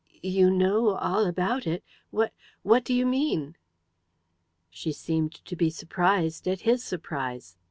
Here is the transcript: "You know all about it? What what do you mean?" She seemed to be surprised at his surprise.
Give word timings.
"You 0.23 0.49
know 0.49 0.95
all 0.95 1.27
about 1.27 1.67
it? 1.67 1.83
What 2.09 2.33
what 2.63 2.83
do 2.83 2.91
you 2.91 3.05
mean?" 3.05 3.55
She 4.71 4.91
seemed 4.91 5.33
to 5.45 5.55
be 5.55 5.69
surprised 5.69 6.47
at 6.47 6.61
his 6.61 6.83
surprise. 6.83 7.55